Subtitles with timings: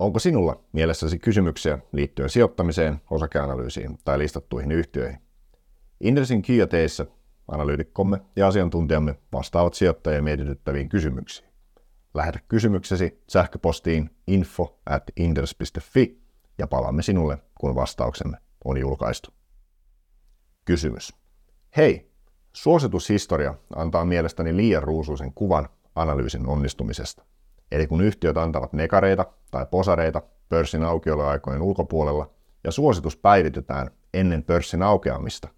[0.00, 5.18] Onko sinulla mielessäsi kysymyksiä liittyen sijoittamiseen, osakeanalyysiin tai listattuihin yhtiöihin?
[6.00, 7.06] Indesin Q&Aissa
[7.48, 11.48] analyytikkomme ja asiantuntijamme vastaavat sijoittajia mietityttäviin kysymyksiin.
[12.14, 16.20] Lähetä kysymyksesi sähköpostiin info at inders.fi
[16.58, 19.30] ja palaamme sinulle, kun vastauksemme on julkaistu.
[20.64, 21.14] Kysymys.
[21.76, 22.10] Hei,
[22.52, 27.24] suositushistoria antaa mielestäni liian ruusuisen kuvan analyysin onnistumisesta.
[27.72, 32.30] Eli kun yhtiöt antavat nekareita tai posareita pörssin aukioloaikojen ulkopuolella
[32.64, 35.48] ja suositus päivitetään ennen pörssin aukeamista,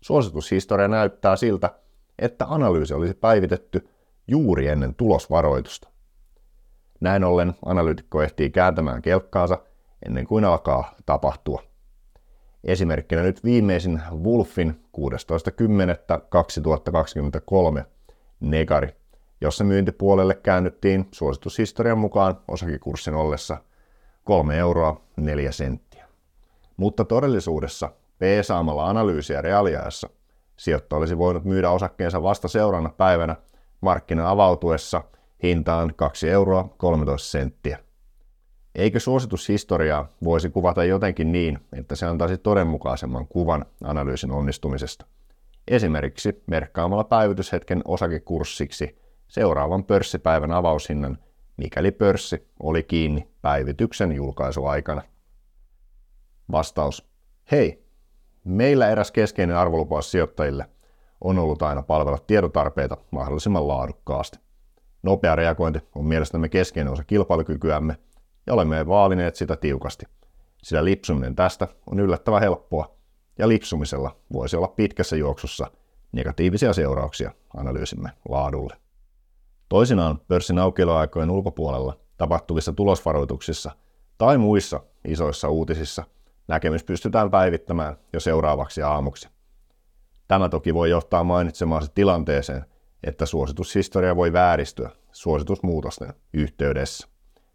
[0.00, 1.70] suositushistoria näyttää siltä,
[2.18, 3.88] että analyysi olisi päivitetty
[4.26, 5.88] juuri ennen tulosvaroitusta.
[7.00, 9.58] Näin ollen analyytikko ehtii kääntämään kelkkaansa
[10.06, 11.62] ennen kuin alkaa tapahtua.
[12.64, 17.84] Esimerkkinä nyt viimeisin Wolfin 16.10.2023
[18.40, 18.88] negari,
[19.40, 23.56] jossa myyntipuolelle käännyttiin suositushistorian mukaan osakekurssin ollessa
[24.24, 26.08] 3 euroa 4 senttiä.
[26.76, 30.08] Mutta todellisuudessa P-saamalla analyysiä reaaliajassa
[30.56, 33.36] sijoittaja olisi voinut myydä osakkeensa vasta seuraavana päivänä
[33.80, 35.04] markkina avautuessa
[35.42, 37.78] hintaan 2 euroa 13 senttiä.
[38.74, 45.06] Eikö suositushistoriaa voisi kuvata jotenkin niin, että se antaisi todenmukaisemman kuvan analyysin onnistumisesta?
[45.68, 48.98] Esimerkiksi merkkaamalla päivityshetken osakekurssiksi
[49.28, 51.18] seuraavan pörssipäivän avaushinnan,
[51.56, 55.02] mikäli pörssi oli kiinni päivityksen julkaisuaikana.
[56.52, 57.08] Vastaus.
[57.50, 57.84] Hei,
[58.44, 60.66] meillä eräs keskeinen arvolupaus sijoittajille
[61.20, 64.38] on ollut aina palvella tiedotarpeita mahdollisimman laadukkaasti.
[65.02, 67.96] Nopea reagointi on mielestämme keskeinen osa kilpailukykyämme
[68.46, 70.06] ja olemme vaalineet sitä tiukasti,
[70.62, 72.96] sillä lipsuminen tästä on yllättävän helppoa
[73.38, 75.70] ja lipsumisella voisi olla pitkässä juoksussa
[76.12, 78.76] negatiivisia seurauksia analyysimme laadulle.
[79.68, 83.70] Toisinaan pörssin aukioloaikojen ulkopuolella tapahtuvissa tulosvaroituksissa
[84.18, 86.04] tai muissa isoissa uutisissa
[86.48, 89.28] näkemys pystytään päivittämään jo seuraavaksi aamuksi.
[90.28, 92.64] Tämä toki voi johtaa mainitsemaansa tilanteeseen,
[93.04, 97.08] että suositushistoria voi vääristyä suositusmuutosten yhteydessä,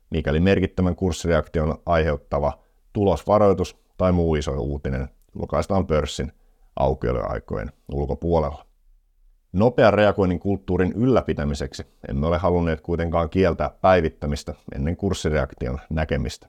[0.10, 2.54] mikäli merkittävän kurssireaktion aiheuttava
[2.94, 6.32] tulosvaroitus tai muu iso uutinen julkaistaan pörssin
[6.76, 8.66] aukioloaikojen ulkopuolella.
[9.54, 16.48] Nopean reagoinnin kulttuurin ylläpitämiseksi emme ole halunneet kuitenkaan kieltää päivittämistä ennen kurssireaktion näkemistä.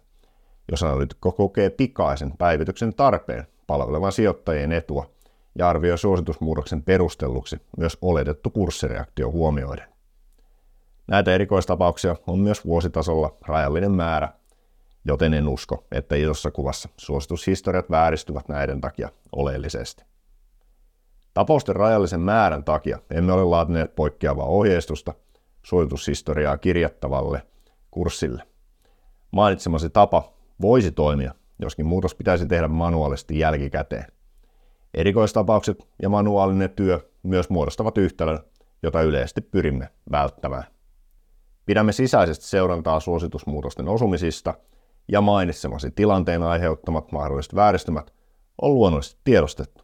[0.71, 5.11] Jos analyytikko kokee pikaisen päivityksen tarpeen palvelevan sijoittajien etua
[5.59, 9.89] ja arvioi suositusmuutoksen perustelluksi myös oletettu kurssireaktio huomioiden.
[11.07, 14.29] Näitä erikoistapauksia on myös vuositasolla rajallinen määrä,
[15.05, 20.05] joten en usko, että isossa kuvassa suositushistoriat vääristyvät näiden takia oleellisesti.
[21.35, 25.15] Tapausten rajallisen määrän takia emme ole laatineet poikkeavaa ohjeistusta
[25.63, 27.43] suositushistoriaa kirjattavalle
[27.91, 28.43] kurssille.
[29.31, 34.05] Mainitsemasi tapa voisi toimia, joskin muutos pitäisi tehdä manuaalisesti jälkikäteen.
[34.95, 38.39] Erikoistapaukset ja manuaalinen työ myös muodostavat yhtälön,
[38.83, 40.65] jota yleisesti pyrimme välttämään.
[41.67, 44.55] Pidämme sisäisesti seurantaa suositusmuutosten osumisista
[45.09, 48.15] ja mainitsemasi tilanteen aiheuttamat mahdolliset vääristymät
[48.63, 49.84] on luonnollisesti tiedostettu.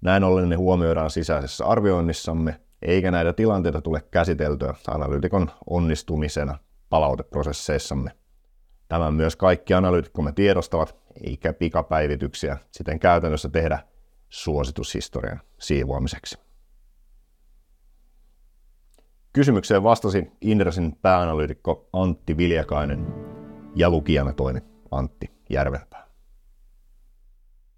[0.00, 6.58] Näin ollen ne huomioidaan sisäisessä arvioinnissamme, eikä näitä tilanteita tule käsiteltyä analyytikon onnistumisena
[6.90, 8.10] palauteprosesseissamme.
[8.88, 13.78] Tämän myös kaikki analyytikkomme tiedostavat, eikä pikapäivityksiä siten käytännössä tehdä
[14.28, 16.38] suositushistorian siivoamiseksi.
[19.32, 23.06] Kysymykseen vastasi Indrasin pääanalyytikko Antti Viljakainen
[23.74, 24.60] ja lukijana toimi
[24.90, 26.07] Antti Järvenpää.